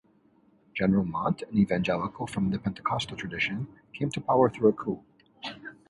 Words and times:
General 0.73 1.05
Montt, 1.05 1.43
an 1.43 1.59
Evangelical 1.59 2.25
from 2.25 2.49
the 2.49 2.57
Pentecostal 2.57 3.15
tradition, 3.15 3.67
came 3.93 4.09
to 4.09 4.19
power 4.19 4.49
through 4.49 4.69
a 4.69 4.73
coup. 4.73 5.03